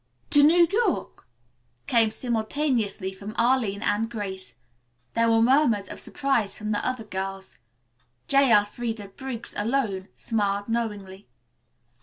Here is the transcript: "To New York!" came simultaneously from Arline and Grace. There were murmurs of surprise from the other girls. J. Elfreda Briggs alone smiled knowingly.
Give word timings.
"To 0.31 0.41
New 0.41 0.65
York!" 0.71 1.27
came 1.85 2.09
simultaneously 2.09 3.13
from 3.13 3.35
Arline 3.37 3.83
and 3.83 4.09
Grace. 4.09 4.57
There 5.13 5.29
were 5.29 5.43
murmurs 5.43 5.87
of 5.89 5.99
surprise 5.99 6.57
from 6.57 6.71
the 6.71 6.83
other 6.83 7.03
girls. 7.03 7.59
J. 8.27 8.51
Elfreda 8.51 9.09
Briggs 9.09 9.53
alone 9.55 10.07
smiled 10.15 10.69
knowingly. 10.69 11.27